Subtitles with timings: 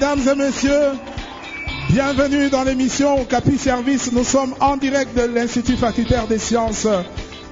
[0.00, 0.92] Mesdames et messieurs,
[1.90, 4.12] bienvenue dans l'émission Capi Service.
[4.12, 6.86] Nous sommes en direct de l'Institut facultaire des sciences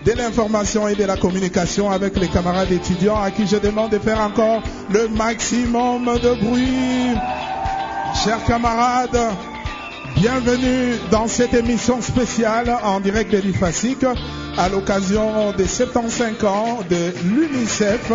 [0.04, 3.98] de l'information et de la communication avec les camarades étudiants à qui je demande de
[3.98, 7.16] faire encore le maximum de bruit.
[8.22, 9.18] Chers camarades,
[10.14, 14.04] bienvenue dans cette émission spéciale en direct de l'IFASIC
[14.56, 18.12] à l'occasion des 75 ans de l'UNICEF.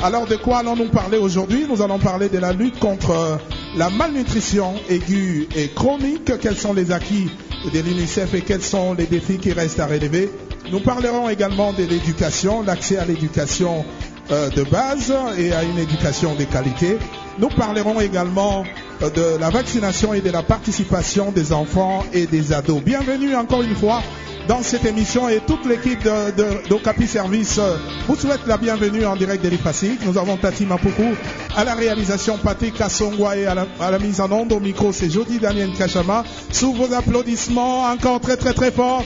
[0.00, 1.66] Alors de quoi allons-nous parler aujourd'hui?
[1.68, 3.38] Nous allons parler de la lutte contre
[3.76, 6.32] la malnutrition aiguë et chronique.
[6.40, 7.28] Quels sont les acquis
[7.72, 10.30] de l'UNICEF et quels sont les défis qui restent à relever?
[10.70, 13.84] Nous parlerons également de l'éducation, l'accès à l'éducation
[14.30, 16.96] euh, de base et à une éducation de qualité.
[17.38, 18.64] Nous parlerons également
[19.02, 22.82] euh, de la vaccination et de la participation des enfants et des ados.
[22.82, 24.00] Bienvenue encore une fois
[24.48, 27.76] dans cette émission et toute l'équipe de, d'Ocapi Service euh,
[28.06, 30.04] vous souhaite la bienvenue en direct de l'IFASIC.
[30.04, 31.14] Nous avons Tati Mapuku
[31.56, 35.38] à la réalisation, Patrick Kassongwa et à la, mise en onde au micro, c'est Jody
[35.38, 36.24] Daniel Kachama.
[36.50, 39.04] Sous vos applaudissements, encore très très très fort,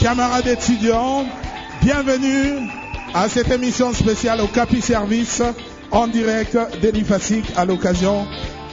[0.00, 1.26] camarades étudiants,
[1.82, 2.68] bienvenue
[3.14, 5.42] à cette émission spéciale au Capi Service
[5.90, 8.26] en direct de l'IFASIC à l'occasion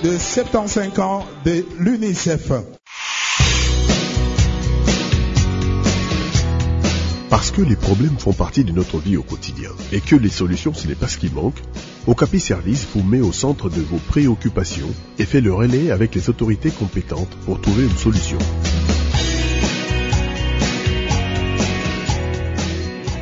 [0.03, 2.51] de 75 ans de l'UNICEF.
[7.43, 10.73] Parce que les problèmes font partie de notre vie au quotidien et que les solutions
[10.73, 11.57] ce n'est pas ce qui manque,
[12.07, 14.87] Okapi Service vous met au centre de vos préoccupations
[15.19, 18.37] et fait le relais avec les autorités compétentes pour trouver une solution.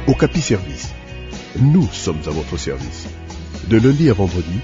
[0.05, 0.89] Okapi Service.
[1.59, 3.07] Nous sommes à votre service.
[3.69, 4.59] De lundi à vendredi,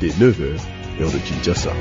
[0.00, 0.56] dès 9h,
[1.02, 1.74] heure de Kinshasa.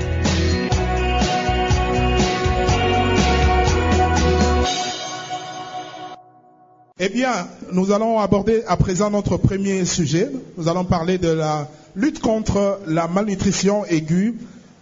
[7.00, 10.30] Eh bien, nous allons aborder à présent notre premier sujet.
[10.58, 14.36] Nous allons parler de la lutte contre la malnutrition aiguë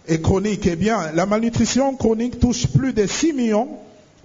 [0.08, 0.66] et chronique.
[0.66, 3.68] Eh bien, la malnutrition chronique touche plus de 6 millions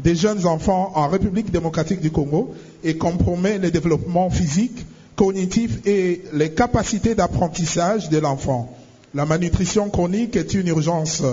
[0.04, 2.54] de jeunes enfants en République démocratique du Congo
[2.84, 8.70] et compromet le développement physique, cognitif et les capacités d'apprentissage de l'enfant.
[9.16, 11.24] La malnutrition chronique est une urgence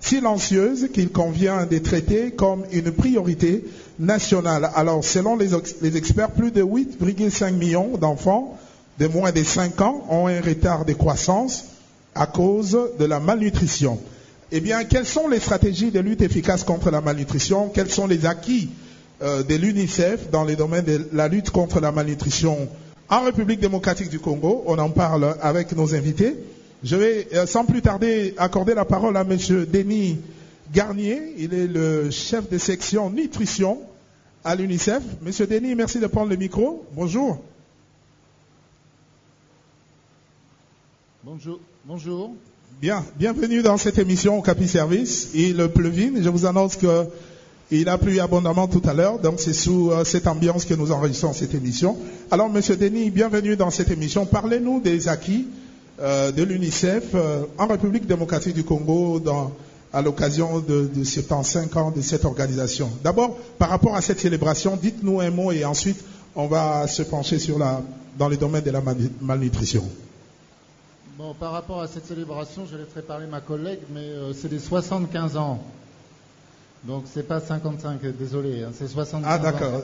[0.00, 3.64] silencieuse qu'il convient de traiter comme une priorité
[3.98, 4.70] nationale.
[4.74, 5.54] Alors, selon les,
[5.96, 8.58] experts, plus de 8,5 millions d'enfants
[8.98, 11.64] de moins de 5 ans ont un retard de croissance
[12.14, 13.98] à cause de la malnutrition.
[14.52, 17.68] Eh bien, quelles sont les stratégies de lutte efficaces contre la malnutrition?
[17.68, 18.70] Quels sont les acquis
[19.22, 22.68] euh, de l'UNICEF dans les domaines de la lutte contre la malnutrition
[23.08, 24.64] en République démocratique du Congo?
[24.66, 26.36] On en parle avec nos invités.
[26.82, 29.36] Je vais euh, sans plus tarder accorder la parole à M.
[29.70, 30.18] Denis
[30.72, 31.34] Garnier.
[31.36, 33.80] Il est le chef de section nutrition
[34.44, 35.02] à l'UNICEF.
[35.22, 36.86] Monsieur Denis, merci de prendre le micro.
[36.94, 37.42] Bonjour.
[41.22, 41.60] Bonjour.
[41.84, 42.34] Bonjour.
[42.80, 45.30] Bien, bienvenue dans cette émission au Capi Service.
[45.34, 46.22] Il pleuvine.
[46.22, 47.06] Je vous annonce que
[47.70, 50.90] il a plu abondamment tout à l'heure, donc c'est sous euh, cette ambiance que nous
[50.90, 51.96] enregistrons cette émission.
[52.32, 54.26] Alors, Monsieur Denis, bienvenue dans cette émission.
[54.26, 55.46] Parlez-nous des acquis
[56.00, 59.52] de l'UNICEF euh, en République démocratique du Congo dans,
[59.92, 62.90] à l'occasion de, de 75 ans de cette organisation.
[63.04, 66.02] D'abord, par rapport à cette célébration, dites-nous un mot et ensuite
[66.34, 67.82] on va se pencher sur la,
[68.18, 68.82] dans les domaines de la
[69.20, 69.84] malnutrition.
[71.18, 74.58] Bon, par rapport à cette célébration, je laisserai parler ma collègue, mais euh, c'est des
[74.58, 75.62] 75 ans.
[76.84, 79.82] Donc c'est pas 55, désolé, hein, c'est 75 ah, d'accord.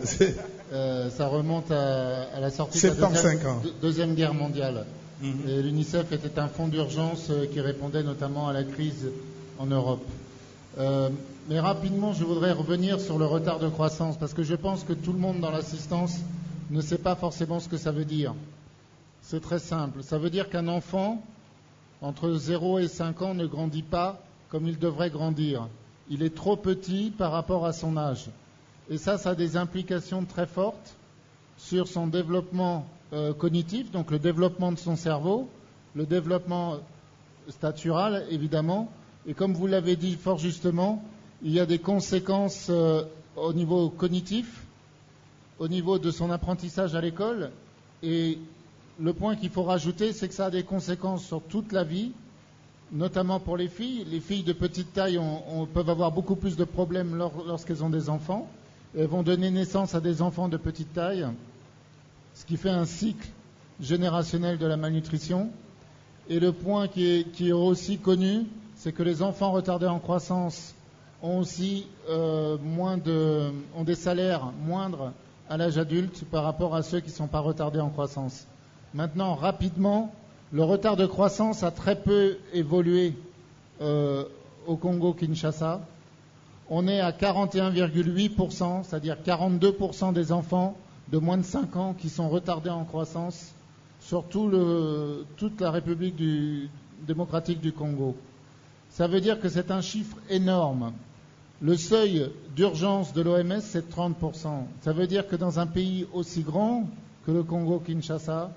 [1.14, 3.40] ça remonte à, la sortie de la deuxième,
[3.82, 4.86] deuxième guerre mondiale.
[5.20, 5.62] Mhm.
[5.62, 9.08] L'UNICEF était un fonds d'urgence euh, qui répondait notamment à la crise
[9.58, 10.04] en Europe.
[10.78, 11.08] Euh,
[11.48, 14.92] mais rapidement, je voudrais revenir sur le retard de croissance, parce que je pense que
[14.92, 16.18] tout le monde dans l'assistance
[16.70, 18.34] ne sait pas forcément ce que ça veut dire.
[19.22, 20.02] C'est très simple.
[20.02, 21.22] Ça veut dire qu'un enfant,
[22.02, 24.20] entre 0 et 5 ans, ne grandit pas
[24.50, 25.68] comme il devrait grandir.
[26.10, 28.26] Il est trop petit par rapport à son âge.
[28.90, 30.94] Et ça, ça a des implications très fortes
[31.56, 35.48] sur son développement euh, cognitif, donc le développement de son cerveau,
[35.94, 36.78] le développement
[37.48, 38.90] statural, évidemment,
[39.26, 41.04] et comme vous l'avez dit fort justement,
[41.42, 43.04] il y a des conséquences euh,
[43.36, 44.64] au niveau cognitif,
[45.58, 47.50] au niveau de son apprentissage à l'école,
[48.02, 48.38] et
[49.00, 52.12] le point qu'il faut rajouter, c'est que ça a des conséquences sur toute la vie,
[52.92, 54.04] notamment pour les filles.
[54.10, 55.20] Les filles de petite taille
[55.74, 57.16] peuvent avoir beaucoup plus de problèmes
[57.46, 58.48] lorsqu'elles ont des enfants.
[58.96, 61.26] Elles vont donner naissance à des enfants de petite taille
[62.36, 63.26] ce qui fait un cycle
[63.80, 65.48] générationnel de la malnutrition.
[66.28, 68.44] Et le point qui est, aussi connu,
[68.76, 70.74] c'est que les enfants retardés en croissance
[71.22, 75.12] ont aussi euh, moins de, ont des salaires moindres
[75.48, 78.46] à l'âge adulte par rapport à ceux qui ne sont pas retardés en croissance.
[78.92, 80.12] Maintenant, rapidement,
[80.52, 83.14] le retard de croissance a très peu évolué
[83.80, 84.24] euh,
[84.66, 85.80] au Congo-Kinshasa.
[86.68, 90.76] On est à 41,8%, c'est-à-dire 42% des enfants
[91.08, 93.52] de moins de 5 ans qui sont retardés en croissance
[94.00, 96.16] sur toute la République
[97.06, 98.16] démocratique du Congo.
[98.90, 100.92] Ça veut dire que c'est un chiffre énorme.
[101.60, 104.64] Le seuil d'urgence de l'OMS, c'est 30%.
[104.82, 106.88] Ça veut dire que dans un pays aussi grand
[107.24, 108.52] que le Congo-Kinshasa,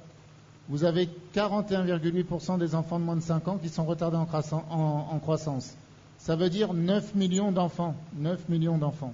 [0.70, 5.76] vous avez 41,8% des enfants de moins de 5 ans qui sont retardés en, croissance.
[6.20, 7.96] Ça veut dire 9 millions d'enfants.
[8.18, 9.14] 9 millions d'enfants.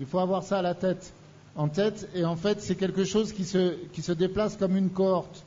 [0.00, 1.12] Il faut avoir ça à la tête,
[1.56, 2.08] en tête.
[2.14, 5.44] Et en fait, c'est quelque chose qui se, qui se déplace comme une cohorte.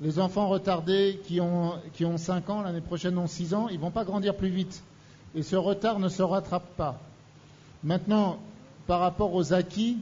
[0.00, 3.76] Les enfants retardés qui ont, qui ont 5 ans, l'année prochaine ont 6 ans, ils
[3.76, 4.82] ne vont pas grandir plus vite.
[5.34, 7.00] Et ce retard ne se rattrape pas.
[7.84, 8.38] Maintenant,
[8.86, 9.98] par rapport aux acquis,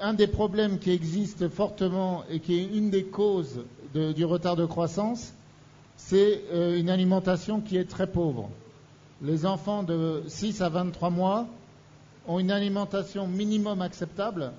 [0.00, 3.64] un des problèmes qui existe fortement et qui est une des causes
[3.94, 5.32] du retard de croissance,
[5.96, 8.48] c'est euh, une alimentation qui est très pauvre.
[9.22, 11.46] Les enfants de 6 à 23 mois
[12.26, 14.52] ont une alimentation minimum acceptable.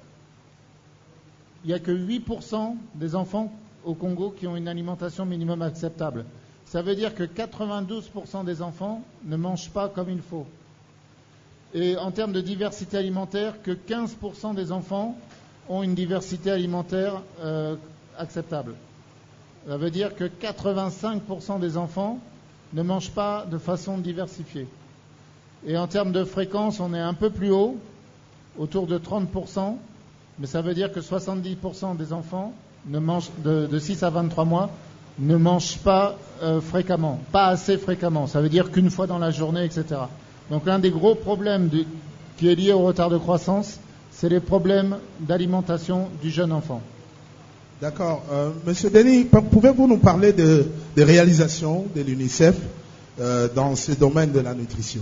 [1.64, 3.52] Il n'y a que 8% des enfants
[3.86, 6.26] au Congo qui ont une alimentation minimum acceptable.
[6.66, 10.48] Ça veut dire que 92% des enfants ne mangent pas comme il faut.
[11.74, 15.18] Et en termes de diversité alimentaire, que 15% des enfants
[15.70, 17.76] ont une diversité alimentaire euh,
[18.18, 18.76] acceptable.
[19.68, 22.20] Ça veut dire que 85% des enfants
[22.74, 24.68] ne mangent pas de façon diversifiée.
[25.66, 27.78] Et en termes de fréquence, on est un peu plus haut,
[28.58, 29.76] autour de 30%,
[30.40, 32.54] mais ça veut dire que 70% des enfants
[32.88, 34.70] ne mangent, de, 6 à 23 mois
[35.20, 38.28] ne mangent pas euh, fréquemment, pas assez fréquemment.
[38.28, 39.86] Ça veut dire qu'une fois dans la journée, etc.
[40.50, 41.70] Donc l'un des gros problèmes
[42.38, 43.80] qui est lié au retard de croissance,
[44.12, 46.82] c'est les problèmes d'alimentation du jeune enfant.
[47.82, 48.24] D'accord.
[48.32, 50.66] Euh, Monsieur Denis, pouvez-vous nous parler de,
[50.96, 52.56] des réalisations de l'UNICEF
[53.20, 55.02] euh, dans ce domaine de la nutrition?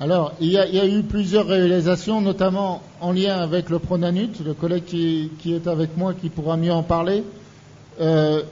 [0.00, 4.84] Alors, il y, a, eu plusieurs réalisations, notamment en lien avec le Pronanut, le collègue
[4.84, 7.24] qui, est avec moi qui pourra mieux en parler.
[8.00, 8.42] Euh,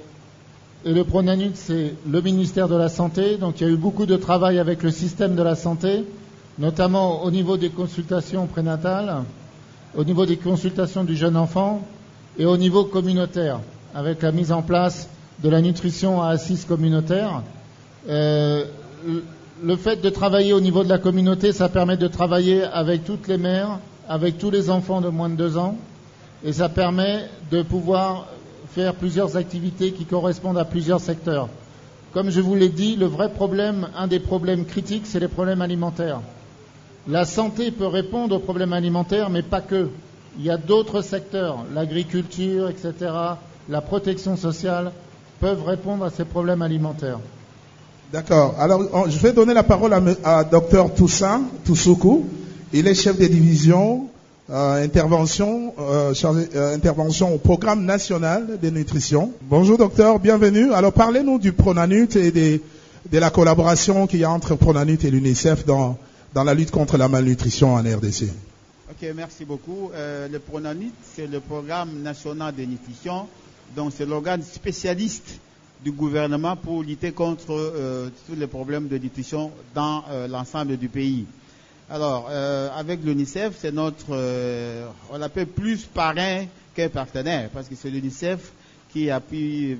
[0.85, 4.07] et le Pronanut, c'est le ministère de la Santé, donc il y a eu beaucoup
[4.07, 6.05] de travail avec le système de la santé,
[6.59, 9.23] notamment au niveau des consultations prénatales
[9.97, 11.83] au niveau des consultations du jeune enfant
[12.39, 13.61] et au niveau communautaire,
[13.95, 15.09] avec la mise en place
[15.43, 17.43] de la nutrition à assise communautaire.
[18.09, 18.65] Euh,
[19.63, 23.27] le fait de travailler au niveau de la communauté, ça permet de travailler avec toutes
[23.29, 25.77] les mères, avec tous les enfants de moins de deux ans,
[26.45, 28.27] et ça permet de pouvoir
[28.75, 31.49] faire plusieurs activités qui correspondent à plusieurs secteurs.
[32.13, 35.63] Comme je vous l'ai dit, le vrai problème, un des problèmes critiques, c'est les problèmes
[35.63, 36.21] alimentaires.
[37.09, 39.89] La santé peut répondre aux problèmes alimentaires, mais pas que.
[40.39, 42.93] Il y a d'autres secteurs, l'agriculture, etc.,
[43.71, 44.93] la protection sociale,
[45.41, 47.21] peuvent répondre à ces problèmes alimentaires.
[48.13, 48.55] D'accord.
[48.59, 49.93] Alors, je vais donner la parole
[50.25, 52.27] à, Dr Toussaint Toussoukou.
[52.73, 54.09] Il est chef de division
[54.49, 59.33] euh, intervention, euh, euh, intervention au programme national de nutrition.
[59.43, 60.73] Bonjour docteur, bienvenue.
[60.73, 65.67] Alors parlez-nous du Pronanut et de la collaboration qu'il y a entre Pronanut et l'UNICEF
[65.67, 65.99] dans
[66.37, 68.25] dans la lutte contre la malnutrition en RDC.
[68.91, 69.91] Ok, merci beaucoup.
[69.95, 73.27] Euh, le PRONANIT, c'est le programme national de nutrition,
[73.75, 75.41] donc c'est l'organe spécialiste
[75.85, 80.89] du gouvernement pour lutter contre euh, tous les problèmes de nutrition dans euh, l'ensemble du
[80.89, 81.27] pays.
[81.89, 82.29] Alors,
[82.77, 84.11] avec l'UNICEF, c'est notre,
[85.13, 88.51] on l'appelle plus parrain qu'un partenaire, parce que c'est l'UNICEF
[88.93, 89.79] qui appuie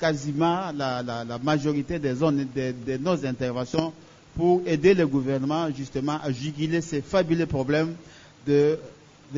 [0.00, 1.02] quasiment la,
[1.42, 3.92] majorité des zones de nos interventions
[4.36, 7.94] pour aider le gouvernement justement à juguler ces fabuleux problèmes
[8.46, 8.78] de,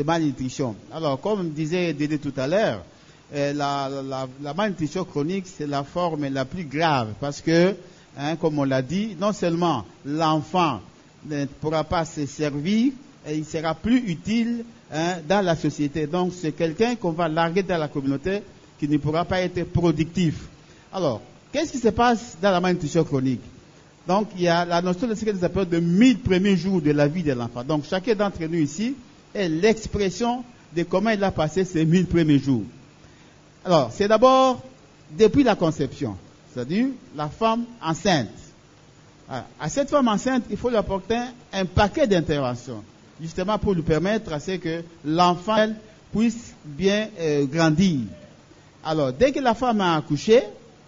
[0.04, 0.74] malnutrition.
[0.92, 2.82] Alors, comme disait Dédé tout à l'heure,
[3.34, 7.74] euh, la, malnutrition chronique, c'est la forme la plus grave parce que,
[8.16, 10.80] hein, comme on l'a dit, non seulement l'enfant
[11.28, 12.92] ne pourra pas se servir,
[13.26, 16.06] et il sera plus utile hein, dans la société.
[16.06, 18.42] Donc, c'est quelqu'un qu'on va larguer dans la communauté
[18.78, 20.44] qui ne pourra pas être productif.
[20.92, 21.20] Alors,
[21.52, 23.40] qu'est-ce qui se passe dans la malnutrition chronique?
[24.06, 26.92] Donc, il y a la notion de ce qu'ils appellent de 1000 premiers jours de
[26.92, 27.64] la vie de l'enfant.
[27.64, 28.94] Donc, chacun d'entre nous ici
[29.34, 30.44] est l'expression
[30.76, 32.62] de comment il a passé ces 1000 premiers jours.
[33.66, 34.62] Alors, c'est d'abord
[35.18, 36.16] depuis la conception,
[36.54, 38.28] c'est-à-dire la femme enceinte.
[39.28, 41.18] À cette femme enceinte, il faut lui apporter
[41.52, 42.84] un paquet d'interventions,
[43.20, 45.70] justement pour lui permettre à ce que l'enfant
[46.12, 48.02] puisse bien euh, grandir.
[48.84, 50.44] Alors, dès que la femme a accouché,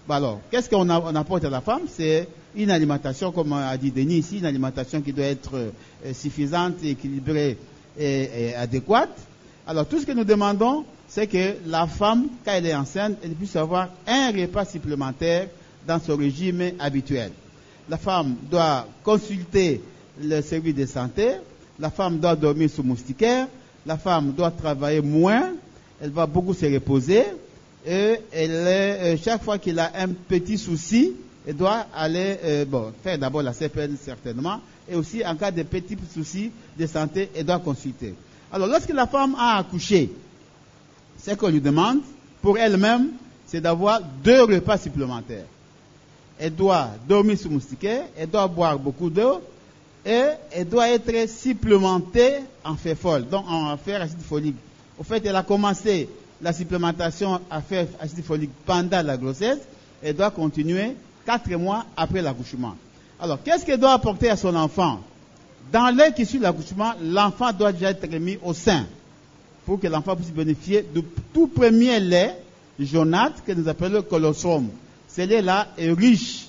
[0.06, 1.82] bah alors, qu'est-ce qu'on apporte à la femme?
[1.92, 5.70] C'est une alimentation, comme a dit Denis ici, une alimentation qui doit être euh,
[6.14, 7.58] suffisante, équilibrée
[7.98, 9.18] et, adéquate.
[9.66, 13.30] Alors tout ce que nous demandons, c'est que la femme, quand elle est enceinte, elle
[13.30, 15.48] puisse avoir un repas supplémentaire
[15.86, 17.32] dans son régime habituel.
[17.88, 19.80] la femme doit consulter
[20.20, 21.36] le service de santé,
[21.78, 23.48] la femme doit dormir sous moustiquaire,
[23.86, 25.52] la femme doit travailler moins,
[26.00, 27.24] elle va beaucoup se reposer,
[27.86, 31.12] et elle euh, chaque fois qu'il a un petit souci,
[31.46, 35.62] elle doit aller euh, bon, faire d'abord la CPN certainement, et aussi en cas de
[35.62, 38.14] petits soucis de santé, elle doit consulter.
[38.52, 40.10] Alors lorsque la femme a accouché,
[41.28, 42.00] ce qu'on lui demande,
[42.40, 43.08] pour elle-même,
[43.46, 45.44] c'est d'avoir deux repas supplémentaires.
[46.38, 49.42] Elle doit dormir sous moustiquaire, elle doit boire beaucoup d'eau,
[50.06, 54.56] et elle doit être supplémentée en fer folle, donc en fer acide folique.
[54.98, 56.08] Au fait, elle a commencé
[56.40, 59.58] la supplémentation à fer acide folique pendant la grossesse,
[60.02, 60.94] elle doit continuer
[61.26, 62.74] quatre mois après l'accouchement.
[63.20, 65.00] Alors, qu'est-ce qu'elle doit apporter à son enfant?
[65.72, 68.86] Dans l'heure qui suit l'accouchement, l'enfant doit déjà être mis au sein
[69.68, 71.02] pour que l'enfant puisse bénéficier du
[71.34, 72.34] tout premier lait
[72.80, 74.70] jaunâtre que nous appelons le colossome.
[75.06, 76.46] Ce lait-là est riche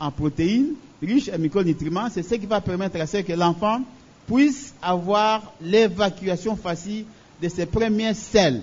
[0.00, 0.68] en protéines,
[1.02, 2.08] riche en micronutriments.
[2.10, 3.82] C'est ce qui va permettre à ce que l'enfant
[4.26, 7.04] puisse avoir l'évacuation facile
[7.42, 8.62] de ses premiers selles.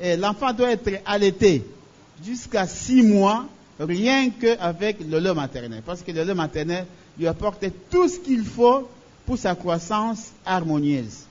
[0.00, 1.64] Et l'enfant doit être allaité
[2.24, 3.46] jusqu'à six mois
[3.78, 5.84] rien qu'avec le lait maternel.
[5.86, 6.84] Parce que le lait maternel
[7.16, 8.88] lui apporte tout ce qu'il faut
[9.24, 11.25] pour sa croissance harmonieuse.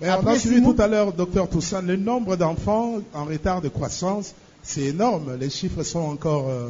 [0.00, 3.68] Mais on a suivi tout à l'heure, docteur Toussaint, le nombre d'enfants en retard de
[3.68, 5.36] croissance, c'est énorme.
[5.40, 6.68] Les chiffres sont encore euh,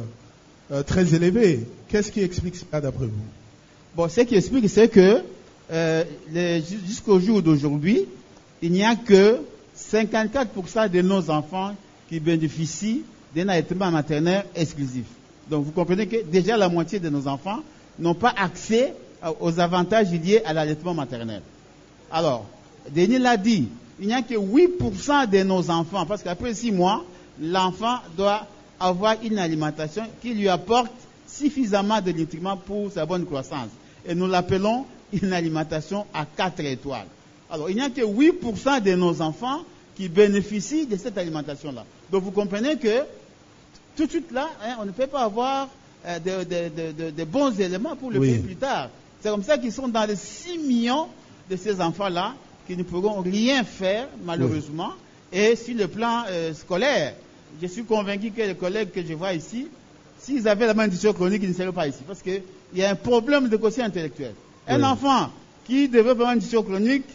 [0.71, 1.67] euh, très élevés.
[1.89, 3.11] Qu'est-ce qui explique cela d'après vous?
[3.95, 5.21] Bon, ce qui explique, c'est que
[5.71, 6.03] euh,
[6.87, 8.05] jusqu'au jour d'aujourd'hui,
[8.63, 9.41] il n'y a que
[9.77, 11.75] 54% de nos enfants
[12.09, 13.03] qui bénéficient
[13.35, 15.05] d'un allaitement maternel exclusif.
[15.51, 17.59] Donc vous comprenez que déjà la moitié de nos enfants
[17.99, 18.93] n'ont pas accès
[19.39, 21.41] aux avantages liés à l'allaitement maternel.
[22.11, 22.45] Alors,
[22.93, 23.67] Denis l'a dit,
[23.99, 27.03] il n'y a que 8% de nos enfants, parce qu'après 6 mois,
[27.41, 28.47] l'enfant doit
[28.79, 30.91] avoir une alimentation qui lui apporte
[31.27, 33.69] suffisamment de nutriments pour sa bonne croissance.
[34.05, 37.07] Et nous l'appelons une alimentation à 4 étoiles.
[37.51, 39.61] Alors, il n'y a que 8% de nos enfants
[39.95, 41.83] qui bénéficient de cette alimentation-là.
[42.11, 43.03] Donc, vous comprenez que
[43.95, 45.67] tout de suite là, hein, on ne peut pas avoir
[46.05, 48.89] euh, de, bons éléments pour le faire plus tard.
[49.21, 51.07] C'est comme ça qu'ils sont dans les 6 millions
[51.49, 52.35] de ces enfants-là
[52.69, 54.91] qui ne pourront rien faire, malheureusement.
[55.33, 57.15] Et sur le plan euh, scolaire,
[57.59, 59.67] je suis convaincu que les collègues que je vois ici,
[60.19, 62.01] s'ils avaient la malnutrition chronique, ils ne seraient pas ici.
[62.05, 62.43] Parce qu'il
[62.75, 64.33] y a un problème de quotient intellectuel.
[64.67, 65.31] Un enfant
[65.65, 67.05] qui devait avoir une malnutrition chronique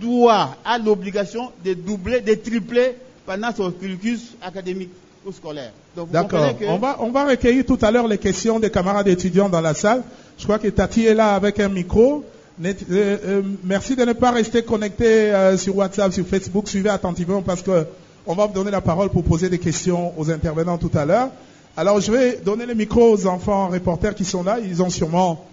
[0.00, 2.94] doit, a l'obligation de doubler, de tripler
[3.26, 4.90] pendant son cursus académique
[5.26, 5.72] ou scolaire.
[5.96, 6.54] D'accord.
[6.68, 9.74] On, va, on va recueillir tout à l'heure les questions des camarades étudiants dans la
[9.74, 10.04] salle.
[10.38, 12.24] Je crois que Tati est là avec un micro.
[12.62, 16.68] Euh, euh, merci de ne pas rester connecté euh, sur WhatsApp, sur Facebook.
[16.68, 17.86] Suivez attentivement parce que
[18.26, 21.30] on va vous donner la parole pour poser des questions aux intervenants tout à l'heure.
[21.76, 24.58] Alors, je vais donner le micro aux enfants reporters qui sont là.
[24.60, 25.44] Ils ont sûrement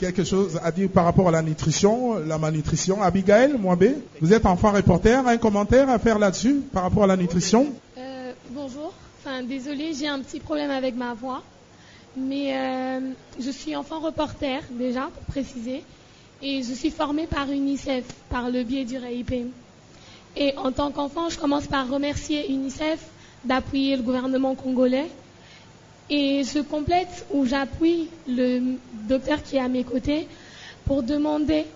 [0.00, 3.02] quelque chose à dire par rapport à la nutrition, la malnutrition.
[3.02, 5.26] Abigail, Moabé, vous êtes enfant reporter.
[5.26, 7.68] Un commentaire à faire là-dessus par rapport à la nutrition?
[8.50, 8.92] Bonjour.
[9.20, 11.42] Enfin, désolée, j'ai un petit problème avec ma voix.
[12.16, 13.00] Mais
[13.40, 15.84] je suis enfant reporter, déjà, pour préciser
[16.42, 19.46] et je suis formée par UNICEF par le biais du RAIP.
[20.36, 23.00] Et en tant qu'enfant, je commence par remercier UNICEF
[23.44, 25.06] d'appuyer le gouvernement congolais.
[26.10, 28.76] Et je complète ou j'appuie le
[29.08, 30.26] docteur qui est à mes côtés
[30.84, 31.66] pour demander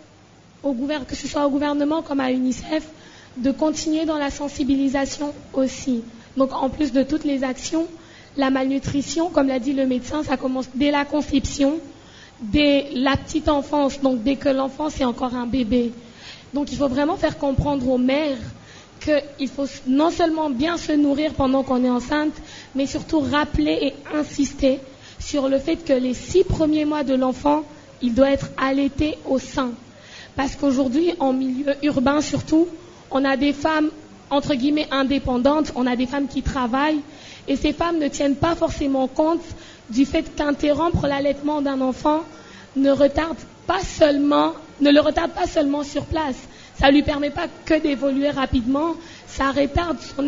[0.63, 2.87] au que ce soit au gouvernement comme à UNICEF
[3.37, 6.03] de continuer dans la sensibilisation aussi.
[6.37, 7.87] Donc en plus de toutes les actions,
[8.37, 11.79] la malnutrition, comme l'a dit le médecin, ça commence dès la conception
[12.43, 15.93] dès la petite enfance, donc dès que l'enfant c'est encore un bébé.
[16.55, 18.39] Donc il faut vraiment faire comprendre aux mères
[19.01, 22.35] qu'il faut non seulement bien se nourrir pendant qu'on est enceinte,
[22.75, 24.81] mais surtout rappeler et insister
[25.19, 27.63] sur le fait que les six premiers mois de l'enfant,
[28.01, 29.71] il doit être allaité au sein.
[30.37, 32.69] Parce qu'aujourd'hui, en milieu urbain surtout,
[33.11, 33.91] on a des femmes,
[34.31, 37.01] entre guillemets, indépendantes, on a des femmes qui travaillent,
[37.49, 39.43] et ces femmes ne tiennent pas forcément compte
[39.93, 42.21] du fait qu'interrompre l'allaitement d'un enfant
[42.77, 44.55] ne le retarde pas seulement
[45.85, 46.37] sur place.
[46.81, 48.95] Ça ne lui permet pas que d'évoluer rapidement,
[49.29, 50.25] ça retarde son,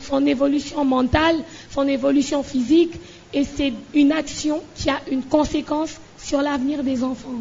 [0.00, 1.36] son évolution mentale,
[1.70, 2.94] son évolution physique,
[3.34, 7.40] et c'est une action qui a une conséquence sur l'avenir des enfants.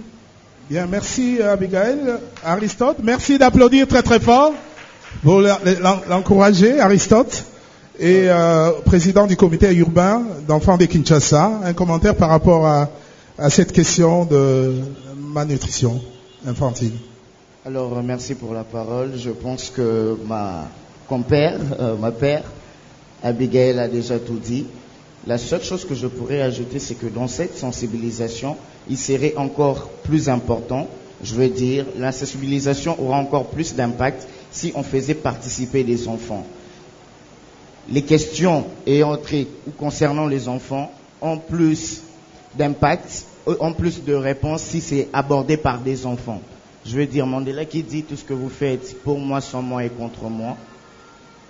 [0.70, 2.00] Bien, merci Abigail.
[2.44, 4.54] Aristote, merci d'applaudir très très fort
[5.24, 5.42] pour
[6.10, 7.46] l'encourager, Aristote
[8.00, 12.90] et euh, président du comité urbain d'enfants de Kinshasa, un commentaire par rapport à,
[13.50, 14.76] cette question de
[15.18, 16.02] malnutrition
[16.48, 16.94] infantile.
[17.66, 19.12] Alors, merci pour la parole.
[19.18, 20.70] Je pense que ma
[21.10, 22.44] compère, euh, ma père,
[23.24, 24.66] Abigail a déjà tout dit.
[25.28, 28.56] La seule chose que je pourrais ajouter, c'est que dans cette sensibilisation,
[28.90, 30.88] il serait encore plus important,
[31.24, 36.46] je veux dire, la sensibilisation aura encore plus d'impact si on faisait participer les enfants.
[37.90, 42.02] Les questions ayant trait concernant les enfants ont plus
[42.56, 43.26] d'impact,
[43.60, 46.42] ont plus de réponses si c'est abordé par des enfants.
[46.86, 49.84] Je veux dire, Mandela qui dit tout ce que vous faites pour moi, sans moi
[49.86, 50.58] et contre moi,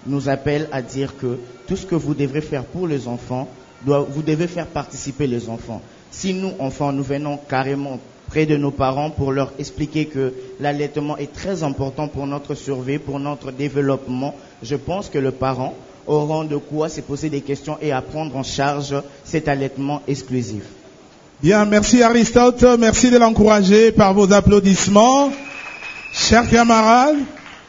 [0.05, 1.37] nous appelle à dire que
[1.67, 3.47] tout ce que vous devrez faire pour les enfants,
[3.85, 5.81] vous devez faire participer les enfants.
[6.11, 11.17] Si nous, enfants, nous venons carrément près de nos parents pour leur expliquer que l'allaitement
[11.17, 15.73] est très important pour notre survie, pour notre développement, je pense que le parent
[16.07, 20.63] aura de quoi se poser des questions et à prendre en charge cet allaitement exclusif.
[21.41, 25.31] Bien, merci Aristote, merci de l'encourager par vos applaudissements.
[26.13, 27.17] Chers camarades,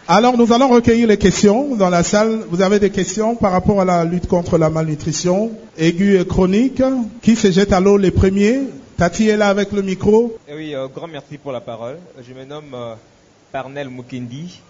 [0.06, 2.42] alors nous allons recueillir les questions dans la salle.
[2.48, 6.80] Vous avez des questions par rapport à la lutte contre la malnutrition aiguë et chronique?
[7.22, 8.60] Qui se jette à l'eau les premiers?
[8.96, 10.38] Tati est là avec le micro.
[10.48, 11.98] Eh oui, euh, grand merci pour la parole.
[12.26, 12.94] Je me nomme euh,
[13.50, 14.60] Parnel Mukindi.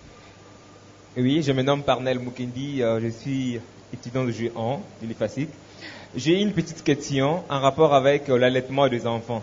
[1.19, 2.83] Oui, je me nomme Parnel Mukindi.
[2.83, 3.59] Euh, je suis
[3.91, 5.49] étudiant de G1 de l'IFASIC.
[6.15, 9.43] J'ai une petite question en rapport avec l'allaitement des enfants.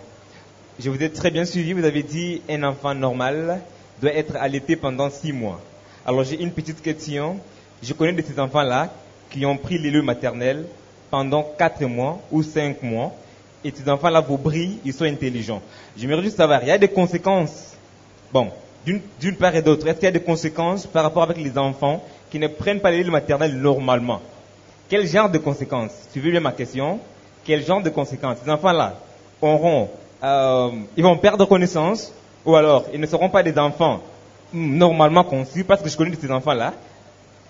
[0.80, 1.74] Je vous ai très bien suivi.
[1.74, 3.60] Vous avez dit un enfant normal
[4.00, 5.60] doit être allaité pendant six mois.
[6.06, 7.39] Alors j'ai une petite question.
[7.82, 8.93] Je connais de ces enfants-là
[9.32, 10.67] qui ont pris le lait maternel
[11.10, 13.15] pendant 4 mois ou 5 mois.
[13.63, 15.63] Et ces enfants-là vous brillent, ils sont intelligents.
[15.97, 17.74] J'aimerais juste savoir, il y a des conséquences.
[18.32, 18.52] Bon,
[18.86, 22.04] d'une part et d'autre, est-ce qu'il y a des conséquences par rapport avec les enfants
[22.30, 24.22] qui ne prennent pas le lait maternel normalement?
[24.89, 25.91] Quel genre de conséquences?
[26.15, 27.00] Veux bien ma question?
[27.46, 28.38] Quel genre de conséquences?
[28.43, 28.96] Ces enfants-là
[29.41, 29.89] auront,
[30.24, 32.12] euh, ils vont perdre connaissance
[32.46, 34.02] ou alors ils ne seront pas des enfants
[34.54, 36.74] normalement conçus, parce que je connais de ces enfants-là,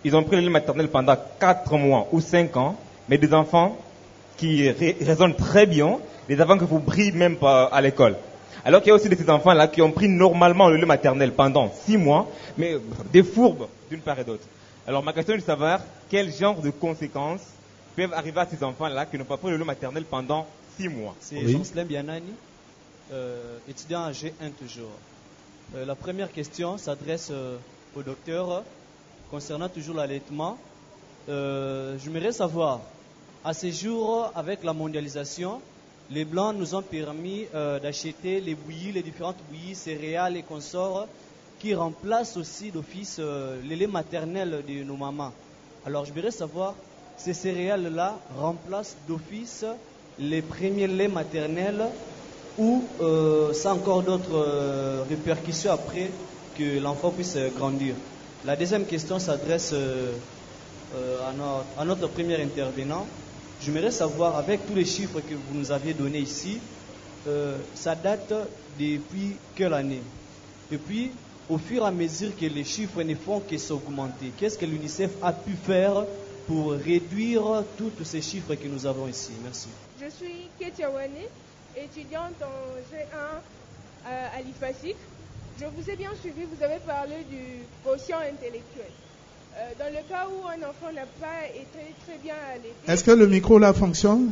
[0.03, 2.75] ils ont pris le lait maternel pendant 4 mois ou 5 ans,
[3.09, 3.75] mais des enfants
[4.37, 8.15] qui raisonnent très bien, des enfants que vous brillez même pas à l'école.
[8.65, 11.31] Alors qu'il y a aussi de ces enfants-là qui ont pris normalement le lait maternel
[11.33, 12.77] pendant 6 mois, mais
[13.11, 14.43] des fourbes d'une part et d'autre.
[14.87, 17.41] Alors ma question est de savoir quel genre de conséquences
[17.95, 20.45] peuvent arriver à ces enfants-là qui n'ont pas pris le lait maternel pendant
[20.77, 21.15] 6 mois?
[21.19, 21.61] C'est oui.
[21.85, 22.33] Bianani,
[23.11, 24.91] euh, étudiant à G1 toujours.
[25.75, 27.57] Euh, la première question s'adresse euh,
[27.95, 28.63] au docteur
[29.31, 30.57] concernant toujours l'allaitement.
[31.29, 32.81] Euh, J'aimerais savoir,
[33.43, 35.61] à ce jour, avec la mondialisation,
[36.11, 41.07] les Blancs nous ont permis d'acheter les bouillies, les différentes bouillies, céréales et consorts,
[41.59, 43.19] qui remplacent aussi d'office
[43.63, 45.31] les laits maternels de nos mamans.
[45.85, 46.75] Alors, je voudrais savoir,
[47.17, 49.65] ces céréales-là remplacent d'office
[50.19, 51.85] les premiers laits maternels
[52.57, 56.09] ou euh, encore d'autres euh, répercussions après
[56.57, 57.95] que l'enfant puisse grandir?
[58.45, 60.11] La deuxième question s'adresse euh,
[61.77, 63.07] à, notre, premier intervenant.
[63.65, 66.59] J'aimerais savoir, avec tous les chiffres que vous nous aviez donnés ici,
[67.75, 68.33] ça date
[68.77, 70.01] depuis quelle année?
[70.69, 71.11] Et puis,
[71.49, 75.11] au fur et à mesure que les chiffres ne font que s'augmenter, qu'est-ce que l'UNICEF
[75.21, 76.05] a pu faire
[76.45, 79.31] pour réduire tous ces chiffres que nous avons ici?
[79.41, 79.69] Merci.
[80.01, 80.89] Je suis Ketia
[81.77, 84.97] étudiante en G1 à l'IFASIC.
[85.59, 88.91] Je vous ai bien suivi, vous avez parlé du quotient intellectuel.
[89.55, 92.73] Euh, dans le cas où un enfant n'a pas été très bien allaité.
[92.87, 94.31] Est-ce que le micro là fonctionne?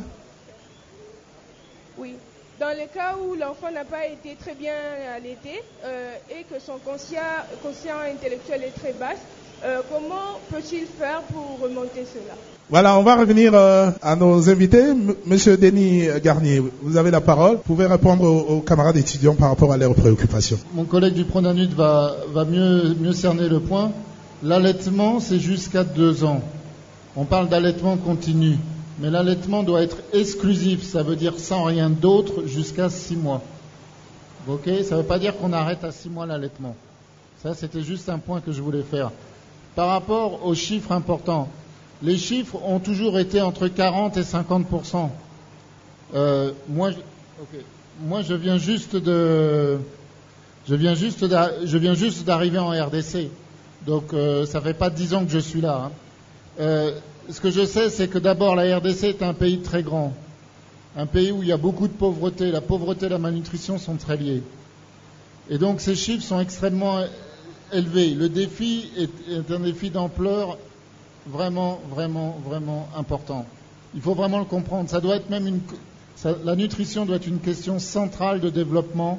[1.96, 2.16] Oui.
[2.58, 4.74] Dans le cas où l'enfant n'a pas été très bien
[5.16, 9.14] allaité euh, et que son quotient, intellectuel est très bas,
[9.64, 12.34] euh, comment peut-il faire pour remonter cela?
[12.70, 14.84] Voilà, on va revenir euh, à nos invités.
[15.26, 17.56] Monsieur Denis Garnier, vous avez la parole.
[17.56, 20.58] Vous pouvez répondre aux, camarades étudiants par rapport à leurs préoccupations.
[20.74, 23.90] Mon collègue du Pronanut va, va mieux, mieux cerner le point.
[24.42, 26.42] L'allaitement, c'est jusqu'à deux ans.
[27.16, 28.58] On parle d'allaitement continu.
[28.98, 33.42] Mais l'allaitement doit être exclusif, ça veut dire sans rien d'autre jusqu'à six mois.
[34.48, 36.76] Ok Ça ne veut pas dire qu'on arrête à six mois l'allaitement.
[37.42, 39.10] Ça, c'était juste un point que je voulais faire.
[39.74, 41.48] Par rapport aux chiffres importants,
[42.02, 44.66] les chiffres ont toujours été entre 40 et 50
[46.14, 46.90] euh, moi,
[48.22, 48.94] je viens juste
[52.24, 53.30] d'arriver en RDC,
[53.86, 55.84] donc euh, ça fait pas dix ans que je suis là.
[55.86, 55.92] Hein.
[56.60, 56.98] Euh,
[57.30, 60.12] ce que je sais, c'est que d'abord la RDC est un pays très grand,
[60.96, 62.50] un pays où il y a beaucoup de pauvreté.
[62.50, 64.42] La pauvreté et la malnutrition sont très liées,
[65.50, 67.00] et donc ces chiffres sont extrêmement
[67.72, 68.14] élevés.
[68.14, 70.58] Le défi est un défi d'ampleur
[71.26, 73.46] vraiment, vraiment, vraiment important.
[73.94, 74.88] Il faut vraiment le comprendre.
[74.88, 75.60] Ça doit être même une,
[76.44, 79.18] la nutrition doit être une question centrale de développement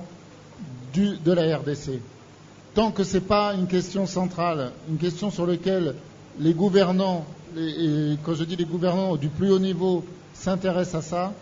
[0.96, 2.00] de la RDC.
[2.76, 5.94] Tant que ce n'est pas une question centrale, une question sur laquelle
[6.40, 11.34] les gouvernants, et quand je dis les gouvernants du plus haut niveau, s'intéresse à ça,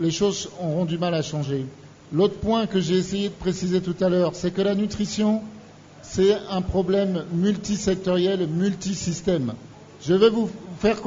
[0.00, 1.64] les choses auront du mal à changer.
[2.12, 5.40] L'autre point que j'ai essayé de préciser tout à l'heure, c'est que la nutrition,
[6.02, 9.54] c'est un problème multisectoriel, multisystème.
[10.02, 10.98] Je vais vous faire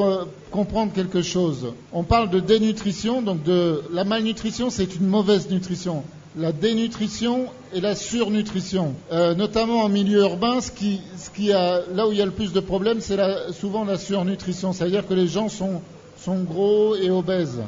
[0.50, 1.74] comprendre quelque chose.
[1.94, 6.04] On parle de dénutrition, donc de la malnutrition, c'est une mauvaise nutrition.
[6.38, 12.26] La dénutrition et la surnutrition, euh, notamment en milieu urbain, là où il y a
[12.26, 13.18] le plus de problèmes, c'est
[13.52, 15.82] souvent la surnutrition, c'est-à-dire que les gens sont,
[16.18, 17.62] sont gros et obèses.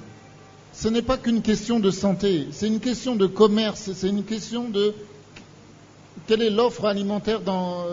[0.73, 4.69] Ce n'est pas qu'une question de santé, c'est une question de commerce, c'est une question
[4.69, 4.93] de
[6.27, 7.83] quelle est l'offre alimentaire dans,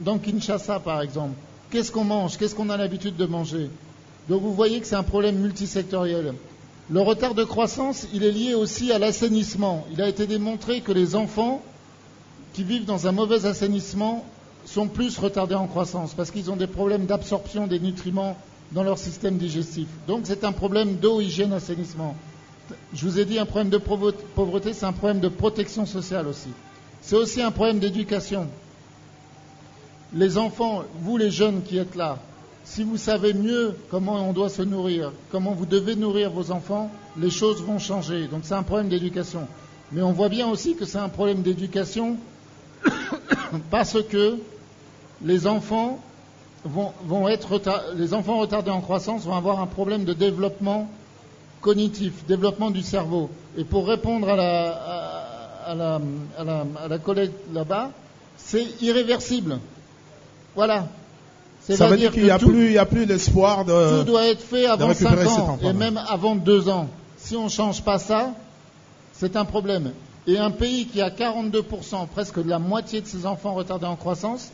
[0.00, 1.34] dans Kinshasa, par exemple
[1.70, 2.36] Qu'est-ce qu'on mange?
[2.36, 3.68] Qu'est-ce qu'on a l'habitude de manger?
[4.28, 6.34] Donc vous voyez que c'est un problème multisectoriel.
[6.90, 9.86] Le retard de croissance, il est lié aussi à l'assainissement.
[9.92, 11.62] Il a été démontré que les enfants
[12.52, 14.24] qui vivent dans un mauvais assainissement
[14.66, 18.36] sont plus retardés en croissance parce qu'ils ont des problèmes d'absorption des nutriments
[18.72, 19.88] dans leur système digestif.
[20.06, 22.14] Donc c'est un problème d'eau, hygiène, assainissement.
[22.92, 26.48] Je vous ai dit un problème de pauvreté, c'est un problème de protection sociale aussi.
[27.00, 28.46] C'est aussi un problème d'éducation.
[30.14, 32.18] Les enfants, vous les jeunes qui êtes là,
[32.64, 36.90] si vous savez mieux comment on doit se nourrir, comment vous devez nourrir vos enfants,
[37.16, 38.26] les choses vont changer.
[38.26, 39.46] Donc c'est un problème d'éducation.
[39.92, 42.16] Mais on voit bien aussi que c'est un problème d'éducation
[43.70, 44.38] parce que
[45.22, 46.00] les enfants
[47.94, 50.88] les enfants retardés en croissance vont avoir un problème de développement
[51.60, 53.30] cognitif, développement du cerveau.
[53.56, 57.90] Et pour répondre à la, collègue là-bas,
[58.36, 59.58] c'est irréversible.
[60.54, 60.88] Voilà.
[61.68, 64.00] Ça veut dire qu'il n'y a, plus, a plus l'espoir de.
[64.00, 66.88] Tout doit être fait avant 5 ans et même avant 2 ans.
[67.16, 68.34] Si on ne change pas ça,
[69.14, 69.92] c'est un problème.
[70.26, 74.50] Et un pays qui a 42%, presque la moitié de ses enfants retardés en croissance,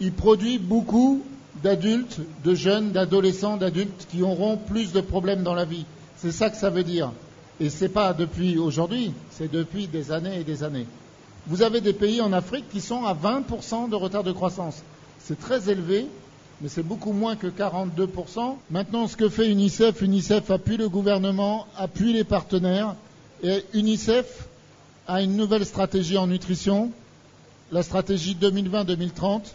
[0.00, 1.22] il produit beaucoup
[1.62, 5.84] d'adultes, de jeunes, d'adolescents, d'adultes qui auront plus de problèmes dans la vie.
[6.16, 7.12] C'est ça que ça veut dire.
[7.60, 10.86] Et ce n'est pas depuis aujourd'hui, c'est depuis des années et des années.
[11.46, 14.82] Vous avez des pays en Afrique qui sont à 20% de retard de croissance.
[15.20, 16.06] C'est très élevé,
[16.60, 18.56] mais c'est beaucoup moins que 42%.
[18.70, 22.96] Maintenant, ce que fait UNICEF, UNICEF appuie le gouvernement, appuie les partenaires,
[23.42, 24.48] et UNICEF
[25.06, 26.90] a une nouvelle stratégie en nutrition,
[27.70, 29.54] la stratégie 2020-2030,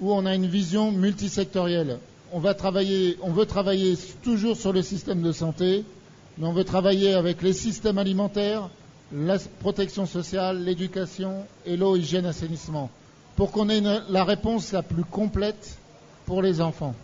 [0.00, 1.98] où on a une vision multisectorielle.
[2.32, 5.84] On va travailler, on veut travailler toujours sur le système de santé,
[6.36, 8.68] mais on veut travailler avec les systèmes alimentaires,
[9.12, 12.90] la protection sociale, l'éducation et l'eau, hygiène, assainissement,
[13.36, 15.78] pour qu'on ait la réponse la plus complète
[16.26, 16.94] pour les enfants.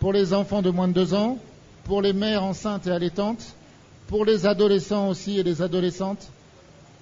[0.00, 1.38] Pour les enfants de moins de deux ans,
[1.84, 3.54] pour les mères enceintes et allaitantes,
[4.06, 6.28] pour les adolescents aussi et les adolescentes.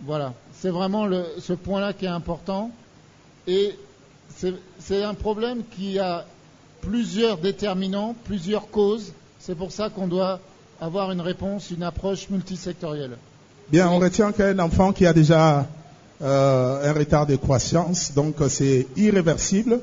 [0.04, 2.70] Voilà, c'est vraiment ce point-là qui est important.
[3.46, 3.74] Et
[4.78, 6.24] c'est un problème qui a
[6.82, 9.12] plusieurs déterminants, plusieurs causes.
[9.38, 10.40] C'est pour ça qu'on doit
[10.80, 13.16] avoir une réponse, une approche multisectorielle.
[13.70, 15.66] Bien, on retient qu'un enfant qui a déjà
[16.22, 19.80] euh, un retard de croissance, donc c'est irréversible.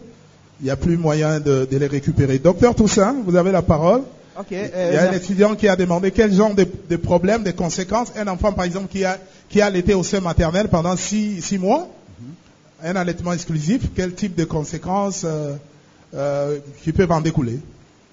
[0.63, 2.39] Il n'y a plus moyen de, les récupérer.
[2.39, 4.03] Docteur Toussaint, vous avez la parole.
[4.49, 8.13] il y a euh, un étudiant qui a demandé quel genre de, problèmes, de conséquences.
[8.15, 11.89] Un enfant, par exemple, qui a, qui a allaité au sein maternel pendant six, mois,
[12.19, 12.89] mhm.
[12.89, 17.59] un allaitement exclusif, quel type de conséquences euh, qui peuvent en découler?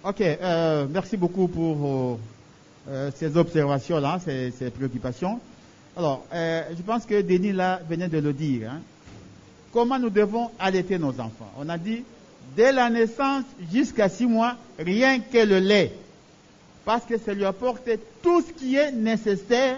[0.03, 0.21] Ok,
[0.93, 2.19] merci beaucoup pour
[2.89, 5.39] euh, ces observations-là, ces, préoccupations.
[5.97, 8.71] Alors, euh, je pense que Denis là venait de le dire.
[8.71, 8.81] Hein.
[9.73, 11.53] Comment nous devons allaiter nos enfants?
[11.59, 12.03] On a dit,
[12.57, 15.93] dès la naissance jusqu'à six mois, rien que le lait.
[16.85, 17.89] Parce que ça lui apporte
[18.23, 19.77] tout ce qui est nécessaire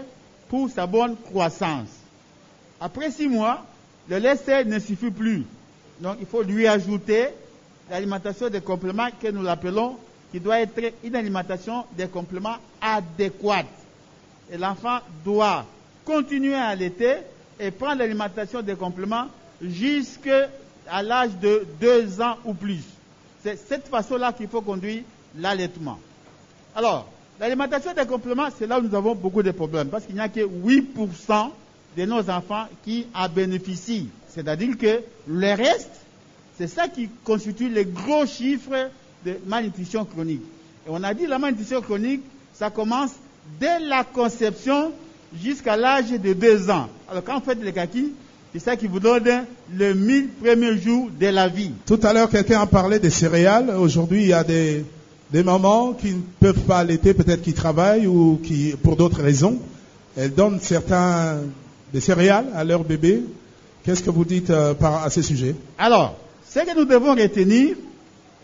[0.49, 1.89] pour sa bonne croissance.
[2.81, 3.65] Après six mois,
[4.09, 5.45] le lait ne suffit plus.
[6.01, 7.29] Donc, il faut lui ajouter
[7.91, 9.97] l'alimentation des compléments que nous l'appelons
[10.31, 13.67] qui doit être une alimentation des compléments adéquate.
[14.51, 15.67] Et l'enfant doit
[16.05, 17.17] continuer à allaiter
[17.61, 19.27] et prendre l'alimentation des compléments
[19.61, 20.49] jusqu'à
[21.03, 22.83] l'âge de deux ans ou plus.
[23.43, 25.03] C'est cette façon-là qu'il faut conduire
[25.39, 25.99] l'allaitement.
[26.75, 27.09] Alors,
[27.41, 30.29] l'alimentation des compléments, c'est là où nous avons beaucoup de problèmes, parce qu'il n'y a
[30.29, 31.51] que 8%
[31.97, 34.09] de nos enfants qui en bénéficient.
[34.29, 35.91] C'est-à-dire que le reste,
[36.57, 38.91] c'est ça qui constitue les gros chiffres
[39.25, 40.43] de malnutrition chronique.
[40.87, 42.23] Et on a dit la malnutrition chronique,
[42.55, 43.13] ça commence
[43.61, 44.93] dès la conception
[45.41, 46.89] jusqu'à l'âge de deux ans.
[47.11, 48.13] Alors quand vous faites les kaki,
[48.53, 51.71] c'est ça qui vous donne le mille premiers jours de la vie.
[51.87, 53.71] Tout à l'heure, quelqu'un a parlé des céréales.
[53.71, 54.85] Aujourd'hui, il y a des,
[55.31, 59.59] des mamans qui ne peuvent pas allaiter, peut-être qui travaillent ou qui, pour d'autres raisons,
[60.17, 61.39] elles donnent certains
[61.93, 63.23] des céréales à leur bébé.
[63.85, 65.57] Qu'est-ce que vous dites euh, par, à ce sujet?
[65.79, 67.75] Alors, ce que nous devons retenir,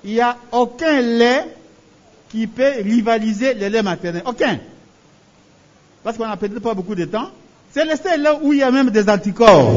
[0.04, 1.44] il n'y a aucun lait
[2.30, 4.22] qui peut rivaliser le lait maternel.
[4.24, 4.58] Aucun.
[6.02, 7.28] Parce qu'on n'a peut-être pas beaucoup de temps.
[7.72, 9.70] C'est le seul lait où il y a même des anticorps.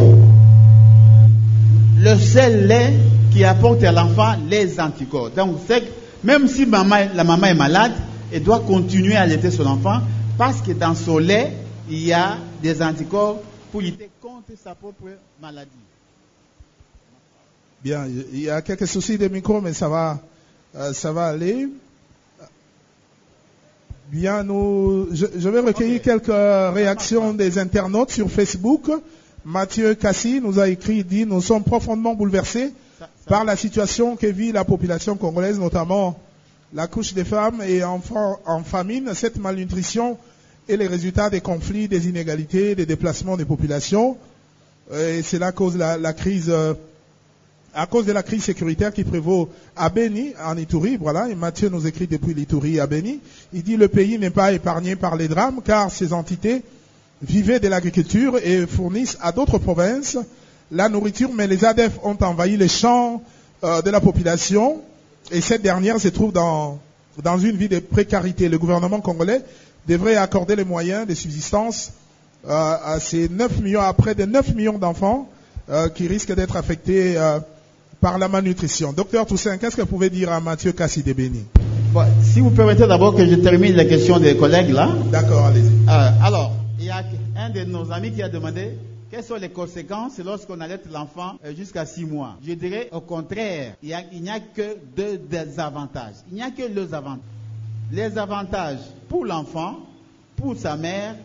[2.03, 2.93] Le seul lait
[3.31, 5.29] qui apporte à l'enfant les anticorps.
[5.29, 5.57] Donc,
[6.23, 7.91] même si la maman est malade,
[8.33, 9.99] elle doit continuer à allaiter son enfant
[10.35, 11.53] parce que dans son lait,
[11.87, 15.09] il y a des anticorps pour lutter contre sa propre
[15.39, 15.69] maladie.
[17.83, 20.19] Bien, il y a quelques soucis de micro, mais ça va,
[20.75, 21.67] euh, ça va aller.
[24.11, 28.89] Bien, nous, je, vais recueillir quelques réactions des internautes sur Facebook.
[29.45, 32.73] Mathieu Cassi nous a écrit, dit, nous sommes profondément bouleversés
[33.25, 36.19] par la situation que vit la population congolaise, notamment
[36.73, 39.13] la couche des femmes et enfants en famine.
[39.15, 40.17] Cette malnutrition
[40.69, 44.17] est le résultat des conflits, des inégalités, des déplacements des populations.
[44.93, 46.73] Et c'est là cause la, la crise, euh,
[47.73, 51.69] à cause de la crise sécuritaire qui prévaut à Beni, en Ituri, voilà, et Mathieu
[51.69, 53.19] nous écrit depuis l'Ituri à Beni,
[53.53, 56.63] il dit le pays n'est pas épargné par les drames car ces entités
[57.21, 60.17] vivaient de l'agriculture et fournissent à d'autres provinces
[60.71, 63.21] la nourriture, mais les ADF ont envahi les champs
[63.63, 64.81] euh, de la population
[65.31, 66.79] et cette dernière se trouve dans,
[67.21, 68.47] dans une vie de précarité.
[68.49, 69.41] Le gouvernement congolais
[69.87, 71.91] devrait accorder les moyens de subsistance
[72.47, 75.29] euh, à ces 9 millions, à près de 9 millions d'enfants
[75.69, 77.17] euh, qui risquent d'être affectés
[77.99, 78.93] par la malnutrition.
[78.93, 81.45] Docteur Toussaint, qu'est-ce que vous pouvez dire à Mathieu Kassidebeni
[82.23, 84.89] Si vous permettez d'abord que je termine la question des collègues là.
[85.11, 85.87] D'accord, allez-y.
[85.87, 86.60] alors, il y a
[87.41, 88.77] un de nos amis qui a demandé
[89.09, 92.37] quelles sont les conséquences lorsqu'on allait l'enfant euh, jusqu'à six mois?
[92.45, 93.89] Je dirais au contraire, il
[94.21, 96.15] n'y a, que deux désavantages.
[96.29, 97.25] Il n'y a que deux avantages.
[97.91, 99.79] Les avantages pour l'enfant,
[100.37, 101.15] pour sa mère,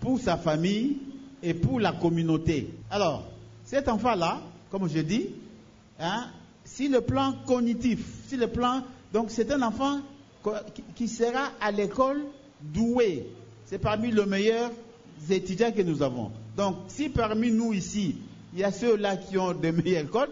[0.00, 0.98] pour sa famille
[1.42, 2.74] et pour la communauté.
[2.90, 3.24] Alors,
[3.64, 5.28] cet enfant-là, comme je dis,
[5.98, 6.26] hein,
[6.64, 8.82] si le plan cognitif, si le plan,
[9.14, 10.00] donc c'est un enfant
[10.94, 12.22] qui sera à l'école
[12.60, 13.26] doué.
[13.66, 14.72] C'est parmi les meilleurs
[15.30, 16.30] étudiants que nous avons.
[16.56, 18.16] Donc, si parmi nous ici,
[18.52, 20.30] il y a ceux-là qui ont de meilleures codes,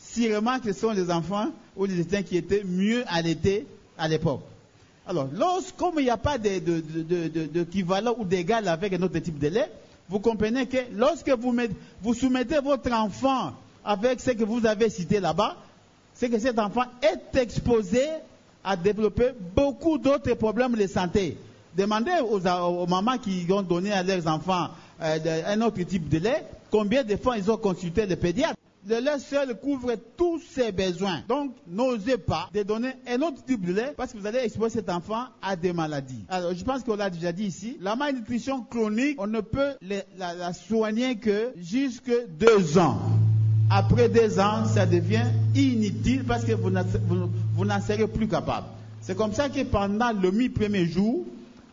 [0.00, 4.40] sûrement que ce sont les enfants ou les étudiants qui étaient mieux allaités à l'époque.
[5.06, 5.28] Alors,
[5.76, 9.70] comme il n'y a pas d'équivalent ou d'égal avec un autre type de lait,
[10.08, 11.54] vous comprenez que lorsque vous,
[12.02, 13.52] vous soumettez votre enfant
[13.84, 15.56] avec ce que vous avez cité là-bas,
[16.14, 18.02] c'est que cet enfant est exposé
[18.62, 21.36] à développer beaucoup d'autres problèmes de santé.
[21.76, 24.68] Demandez aux, aux mamans qui ont donné à leurs enfants
[25.02, 28.56] euh, un autre type de lait, combien de fois ils ont consulté le pédiatre
[28.86, 31.22] le lait seul couvre tous ses besoins.
[31.28, 34.80] Donc, n'osez pas de donner un autre type de lait parce que vous allez exposer
[34.80, 36.24] cet enfant à des maladies.
[36.28, 37.78] Alors, je pense qu'on l'a déjà dit ici.
[37.80, 39.72] La malnutrition chronique, on ne peut
[40.18, 42.98] la, soigner que jusque deux ans.
[43.70, 46.70] Après deux ans, ça devient inutile parce que vous
[47.64, 48.66] n'en serez plus capable.
[49.00, 51.24] C'est comme ça que pendant le mi-premier jour,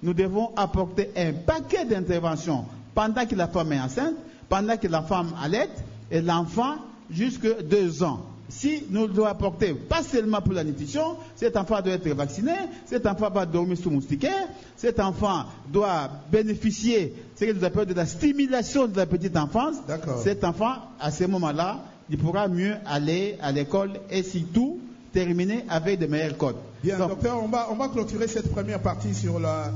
[0.04, 4.16] nous devons apporter un paquet d'interventions pendant que la femme est enceinte,
[4.50, 5.70] pendant que la femme allait,
[6.10, 6.76] et l'enfant
[7.10, 8.26] jusque deux ans.
[8.50, 12.52] Si nous devons apporter, pas seulement pour la nutrition, cet enfant doit être vacciné,
[12.86, 17.94] cet enfant va dormir sous moustiquaire, cet enfant doit bénéficier, ce que nous appelons de
[17.94, 19.76] la stimulation de la petite enfance.
[20.22, 24.80] Cet enfant, à ce moment-là, il pourra mieux aller à l'école et surtout
[25.12, 26.58] terminer avec de meilleurs codes.
[26.84, 29.71] Bien, docteur, on va, on va clôturer cette première partie sur la,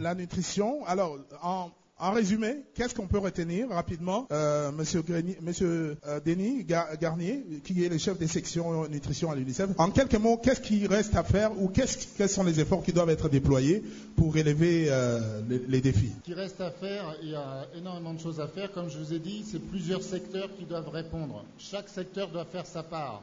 [0.00, 0.84] la nutrition.
[0.86, 5.02] Alors, en, en résumé, qu'est-ce qu'on peut retenir rapidement euh, Monsieur,
[5.40, 10.16] Monsieur euh, Denis Garnier, qui est le chef des sections nutrition à l'UNICEF, en quelques
[10.16, 13.82] mots, qu'est-ce qui reste à faire ou quels sont les efforts qui doivent être déployés
[14.16, 16.10] pour relever euh, les, défis?
[16.20, 18.72] Ce qui reste à faire, il y a énormément de choses à faire.
[18.72, 21.44] Comme je vous ai dit, c'est plusieurs secteurs qui doivent répondre.
[21.58, 23.22] Chaque secteur doit faire sa part.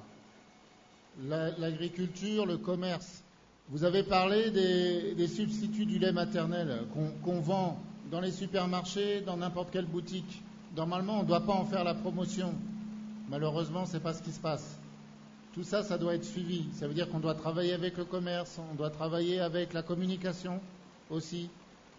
[1.20, 3.24] L'agriculture, le commerce.
[3.70, 6.84] Vous avez parlé des, substituts du lait maternel
[7.24, 10.42] qu'on vend dans les supermarchés, dans n'importe quelle boutique.
[10.76, 12.54] Normalement, on ne doit pas en faire la promotion.
[13.30, 14.78] Malheureusement, ce n'est pas ce qui se passe.
[15.54, 16.66] Tout ça, ça doit être suivi.
[16.74, 20.60] Ça veut dire qu'on doit travailler avec le commerce, on doit travailler avec la communication
[21.10, 21.50] aussi.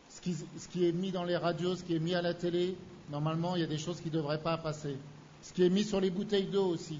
[0.09, 2.35] Ce qui, ce qui, est mis dans les radios, ce qui est mis à la
[2.35, 2.77] télé,
[3.11, 4.97] normalement, il y a des choses qui ne devraient pas passer.
[5.43, 6.99] Ce qui est mis sur les bouteilles d'eau aussi,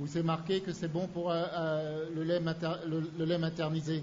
[0.00, 4.02] où c'est marqué que c'est bon pour euh, euh, le, lait maternisé.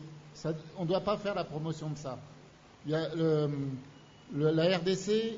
[0.77, 2.17] on ne doit pas faire la promotion de ça.
[2.88, 5.38] La RDC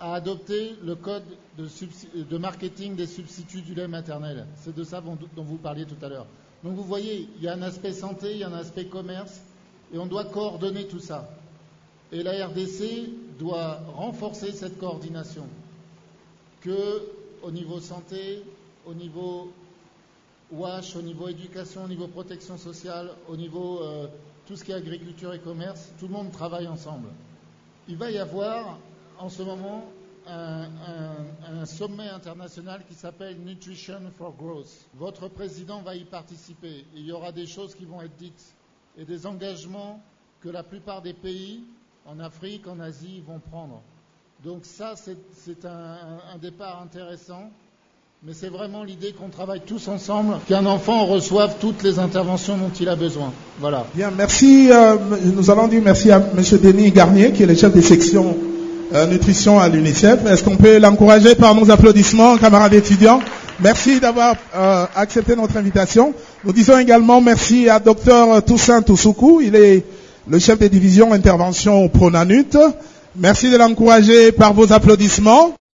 [0.00, 1.22] a adopté le code
[1.56, 4.46] de, marketing des substituts du lait maternel.
[4.56, 6.26] C'est de ça dont vous parliez tout à l'heure.
[6.64, 9.42] Donc vous voyez, il y a un aspect santé, il y a un aspect commerce,
[9.92, 11.28] et on doit coordonner tout ça.
[12.10, 15.46] Et la RDC doit renforcer cette coordination,
[16.62, 17.02] que
[17.42, 18.42] au niveau santé,
[18.86, 19.52] au niveau
[20.56, 24.06] WASH, au niveau éducation, au niveau protection sociale, au niveau euh,
[24.46, 27.08] tout ce qui est agriculture et commerce, tout le monde travaille ensemble.
[27.88, 28.78] Il va y avoir
[29.18, 29.84] en ce moment
[30.26, 30.68] un,
[31.52, 34.86] un sommet international qui s'appelle Nutrition for Growth.
[34.94, 36.86] Votre président va y participer.
[36.94, 38.54] Il y aura des choses qui vont être dites
[38.96, 40.00] et des engagements
[40.40, 41.64] que la plupart des pays
[42.06, 43.82] en Afrique, en Asie vont prendre.
[44.42, 47.50] Donc ça, c'est un, départ intéressant.
[48.26, 52.70] Mais c'est vraiment l'idée qu'on travaille tous ensemble, qu'un enfant reçoive toutes les interventions dont
[52.80, 53.30] il a besoin.
[53.60, 53.84] Voilà.
[53.94, 54.70] Bien, merci.
[54.72, 54.96] Euh,
[55.36, 56.42] nous allons dire merci à M.
[56.62, 58.34] Denis Garnier, qui est le chef des sections
[58.94, 60.24] euh, nutrition à l'UNICEF.
[60.24, 63.20] Est-ce qu'on peut l'encourager par nos applaudissements, camarades étudiants?
[63.60, 66.14] Merci d'avoir euh, accepté notre invitation.
[66.44, 69.42] Nous disons également merci à Dr Toussaint Toussoukou.
[69.42, 69.84] Il est
[70.26, 72.56] le chef des divisions intervention au Pronanut.
[73.16, 75.52] Merci de l'encourager par vos applaudissements.